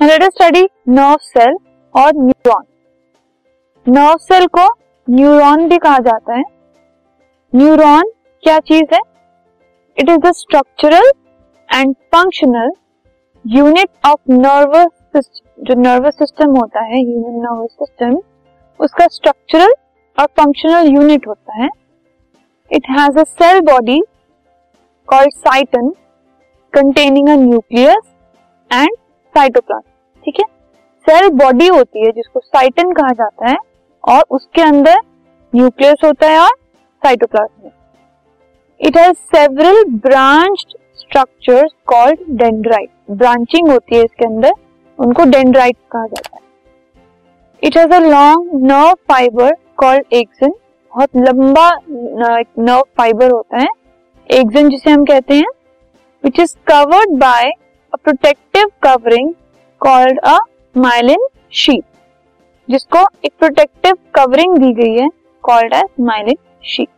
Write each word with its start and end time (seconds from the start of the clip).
Study 0.00 0.62
nerve 0.88 1.16
cell 1.20 1.56
और 1.94 2.12
neuron 2.16 2.64
nerve 3.86 4.16
cell 4.18 4.46
को 4.48 4.66
neuron 5.08 5.66
भी 5.68 5.78
कहा 5.78 5.98
जाता 5.98 6.34
है. 6.34 6.42
न्यूरॉन 7.52 8.10
क्या 8.42 8.58
चीज़ 8.60 8.94
है? 8.94 9.00
It 9.96 10.08
is 10.08 10.18
the 10.18 10.32
structural 10.32 11.10
and 11.68 11.94
functional 12.14 12.70
unit 13.44 13.88
of 14.06 14.32
nervous 14.32 14.86
system 15.16 15.64
जो 15.64 15.74
नर्वस 15.80 16.18
सिस्टम 16.18 16.56
होता 16.56 16.84
है 16.84 17.00
ह्यूमन 17.00 17.40
नर्वस 17.46 17.70
सिस्टम 17.72 18.16
उसका 18.80 19.06
स्ट्रक्चरल 19.08 19.74
और 20.18 20.26
फंक्शनल 20.40 20.92
यूनिट 20.94 21.26
होता 21.28 21.62
है. 21.62 21.68
It 22.70 22.86
has 22.90 23.18
a 23.18 23.24
cell 23.24 23.60
body 23.72 24.00
called 25.08 25.34
cyton 25.34 25.90
containing 26.72 27.28
a 27.28 27.36
nucleus 27.44 28.14
and 28.70 28.96
cytoplasm 29.34 29.90
ठीक 30.24 30.40
है? 30.40 30.44
सेल 31.06 31.28
बॉडी 31.36 31.66
होती 31.68 32.04
है 32.04 32.10
जिसको 32.12 32.40
साइटन 32.40 32.92
कहा 32.92 33.12
जाता 33.14 33.48
है 33.48 33.56
और 34.04 34.24
उसके 34.30 34.62
अंदर 34.62 34.96
न्यूक्लियस 35.52 36.04
होता 36.04 36.26
है 36.26 36.38
और 36.40 36.56
cytoplasm 37.02 37.70
it 38.80 38.96
has 38.96 39.16
several 39.34 39.82
branched 39.98 40.76
structures 40.98 41.72
called 41.86 42.18
dendrite 42.38 42.90
branching 43.12 43.70
होती 43.70 43.96
है 43.96 44.02
इसके 44.04 44.24
अंदर, 44.24 44.52
उनको 44.98 45.24
डेंड्राइट 45.30 45.76
कहा 45.92 46.06
जाता 46.06 46.36
है। 46.36 46.40
It 47.62 47.76
has 47.76 47.92
a 47.94 47.98
long 48.00 48.50
nerve 48.64 48.92
fibre 49.08 49.54
called 49.78 50.14
axon 50.14 50.52
बहुत 50.92 51.16
लंबा 51.18 51.70
नर्व 51.88 52.82
फाइबर 52.98 53.30
होता 53.30 53.58
है। 53.58 53.68
एक्सन 54.30 54.68
जिसे 54.68 54.90
हम 54.90 55.04
कहते 55.04 55.34
हैं 55.34 55.46
which 56.24 56.40
is 56.40 56.54
covered 56.68 57.18
by 57.20 57.50
protective 57.94 58.66
covering 58.82 59.32
called 59.80 60.18
a 60.20 60.36
myelin 60.74 61.26
sheath 61.54 61.84
जिसको 62.68 63.04
एक 63.24 63.32
प्रोटेक्टिव 63.38 63.96
कवरिंग 64.14 64.56
दी 64.58 64.72
गई 64.74 64.94
है 64.94 65.08
called 65.44 65.74
as 65.74 66.04
myelin 66.06 66.36
sheath 66.64 66.88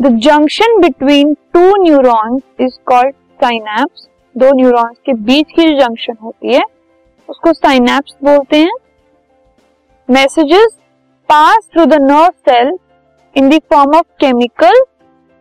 the 0.00 0.16
junction 0.24 0.80
between 0.80 1.34
two 1.54 1.60
neurons 1.82 2.42
is 2.60 2.78
called 2.86 3.14
synapse 3.40 4.08
दो 4.34 4.52
न्यूरॉन्स 4.56 4.96
के 5.06 5.12
बीच 5.24 5.50
की 5.52 5.62
जो 5.62 5.78
जंक्शन 5.78 6.16
होती 6.22 6.54
है, 6.54 6.62
उसको 7.28 7.52
साइनैप्स 7.52 8.14
बोलते 8.24 8.56
हैं। 8.58 8.72
Messages 10.08 10.72
pass 11.28 11.68
through 11.72 11.84
the 11.86 12.00
nerve 12.02 12.30
cell 12.48 12.72
in 13.36 13.48
the 13.50 13.60
form 13.72 13.96
of 13.96 14.06
chemical 14.20 14.82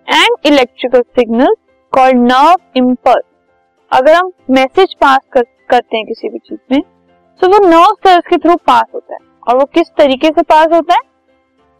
and 0.07 0.35
electrical 0.45 1.01
signal 1.19 1.55
called 1.93 2.17
nerve 2.21 2.77
impulse 2.77 3.23
अगर 3.91 4.13
हम 4.13 4.31
मैसेज 4.49 4.93
पास 4.93 5.19
कर, 5.31 5.43
करते 5.69 5.97
हैं 5.97 6.05
किसी 6.05 6.29
भी 6.29 6.39
चीज़ 6.39 6.59
में 6.71 6.81
तो 7.41 7.47
वो 7.49 7.57
नर्व 7.67 7.93
सेल्स 8.05 8.27
के 8.29 8.37
थ्रू 8.37 8.55
पास 8.67 8.83
होता 8.93 9.13
है। 9.13 9.19
और 9.47 9.57
वो 9.57 9.65
किस 9.65 9.87
तरीके 9.97 10.27
से 10.27 10.41
पास 10.41 10.67
होता 10.73 10.93
है? 10.93 10.99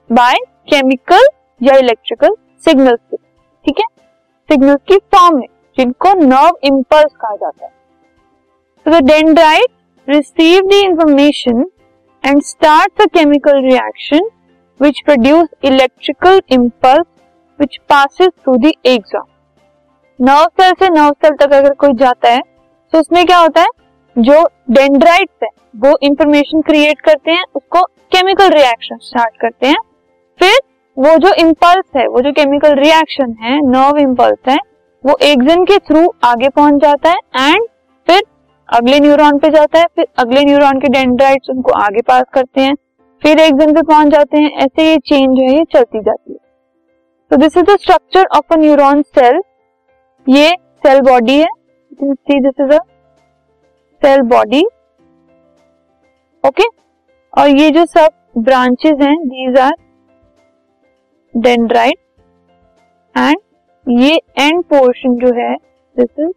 बाय 0.10 0.36
केमिकल 0.70 1.28
या 1.62 1.76
इलेक्ट्रिकल 1.78 2.36
सिग्नल्स 2.66 3.00
के। 3.12 3.18
ठीक 3.66 3.80
है? 3.80 3.86
सिग्नल्स 4.50 4.82
की 4.88 4.98
फॉर्म 5.16 5.38
में 5.38 5.48
जिनको 5.78 6.14
नर्व 6.14 6.58
इम्पल्स 6.64 7.14
कहा 7.22 7.36
जाता 7.36 7.66
है। 7.66 7.72
तो 8.86 8.92
the 8.92 9.04
dendrite 9.04 10.10
receive 10.10 10.68
the 10.68 10.74
information 10.74 11.66
and 12.24 12.42
start 12.44 13.02
a 13.02 13.06
chemical 13.14 13.64
reaction 13.64 14.30
which 14.80 15.02
produce 15.06 15.48
electrical 15.64 16.42
impulse 16.50 17.06
which 17.60 17.78
passes 17.90 18.28
through 18.28 18.62
the 18.64 18.74
axon 18.86 19.31
nerve 20.22 20.48
cell 20.60 20.74
से 20.74 20.90
नर्व 20.90 21.12
सेल 21.16 21.36
तक 21.36 21.54
अगर 21.54 21.74
कोई 21.74 21.94
जाता 21.96 22.30
है 22.30 22.42
तो 22.94 23.00
उसमें 23.00 23.26
क्या 23.26 23.38
होता 23.38 23.62
है? 23.62 23.68
जो 24.16 24.44
डेंड्राइट्स 24.70 25.44
है, 25.44 25.50
वो 25.76 25.98
इंफॉर्मेशन 26.04 26.62
क्रिएट 26.62 27.00
करते 27.02 27.32
हैं, 27.32 27.44
उसको 27.56 27.82
केमिकल 28.12 28.50
रिएक्शन 28.50 28.98
स्टार्ट 29.02 29.36
करते 29.42 29.68
हैं। 29.68 29.78
फिर 30.40 30.60
वो 30.98 31.16
जो 31.18 31.34
इम्पल्स 31.36 31.98
है, 31.98 32.08
वो 32.08 32.22
जो 32.22 32.32
केमिकल 32.32 32.76
रिएक्शन 32.76 33.36
है 33.42 33.60
नर्व 33.62 33.98
इम्पल्स 33.98 34.50
है, 34.50 34.58
वो 35.04 35.18
एक्जन 35.24 35.64
के 35.66 35.78
थ्रू 35.80 36.08
आगे 36.24 36.50
पहुँच 36.50 36.82
जाता 36.82 37.10
है 37.10 37.50
एंड 37.50 37.66
फिर 38.08 38.22
अगले 38.70 39.00
न्यूरॉन 39.00 39.38
पे 39.38 39.50
जाता 39.50 39.80
है। 39.80 39.86
फिर 39.96 40.08
अगले 40.20 40.44
न्यूरॉन 40.46 40.80
के 40.80 40.88
डेंड्राइट्स 40.88 41.50
उनको 41.50 41.72
आगे 41.80 42.02
पास 42.02 42.24
करते 42.34 42.62
हैं। 42.62 42.76
फिर 43.22 43.40
एक्जन 43.40 43.74
पे 43.74 43.82
पहुँच 43.82 44.08
जाते 44.08 44.38
हैं। 44.38 44.52
ऐसे 44.56 44.90
ये 44.90 44.98
चेंज 44.98 45.40
है, 45.40 45.56
ये 45.56 45.64
चलती 45.74 46.00
जाती 46.00 46.32
है। 46.32 46.40
तो 47.32 47.38
this 47.38 47.58
is 47.58 47.66
the 47.66 47.78
structure 47.78 48.26
of 48.36 48.54
a 48.54 48.58
neuron 48.58 49.02
cell 49.02 49.42
ये 50.28 50.50
सेल 50.84 51.00
बॉडी 51.02 51.38
है। 51.40 51.48
See 51.94 52.40
this 52.42 52.60
is 52.62 52.72
a 52.72 52.80
cell 54.02 54.22
body 54.28 54.62
okay 56.44 56.68
और 57.34 57.48
ये 57.50 57.70
जो 57.72 57.86
सब 57.86 58.10
ब्रांचेस 58.38 59.02
हैं 59.02 59.16
दीज 59.28 59.58
आर 59.60 59.74
डेंड्राइट 61.34 61.98
एंड 63.16 63.38
ये 63.88 64.16
एंड 64.40 64.64
पोर्शन 64.66 65.16
जो 65.20 65.34
है 65.40 65.56
दिस 65.98 66.20
इज़ 66.20 66.32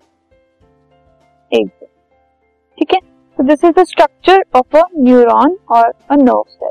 एग्जिट 1.52 1.88
ठीक 2.78 2.94
है? 2.94 3.00
तो 3.38 3.44
this 3.44 3.64
is 3.64 3.72
the 3.72 3.84
structure 3.84 4.44
of 4.56 4.76
a 4.76 4.82
neuron 4.98 5.56
और 5.70 5.92
a 6.10 6.16
nerve 6.16 6.42
cell 6.48 6.70